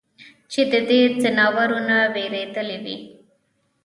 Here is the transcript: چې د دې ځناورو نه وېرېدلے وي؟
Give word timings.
چې 0.51 0.61
د 0.71 0.73
دې 0.89 1.01
ځناورو 1.21 1.79
نه 1.87 1.97
وېرېدلے 2.13 2.77
وي؟ 2.83 2.97